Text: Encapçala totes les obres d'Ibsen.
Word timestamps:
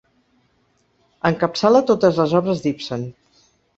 Encapçala 1.31 1.81
totes 1.91 2.21
les 2.23 2.33
obres 2.41 2.65
d'Ibsen. 2.65 3.05